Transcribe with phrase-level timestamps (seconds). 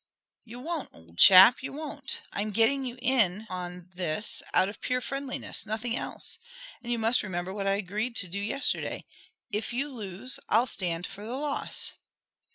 [0.45, 2.21] "You won't, old chap you won't.
[2.33, 6.39] I'm getting you in on this out of pure friendliness, nothing else;
[6.81, 9.05] and you must remember what I agreed to do yesterday
[9.51, 11.91] if you lose, I'll stand for the loss."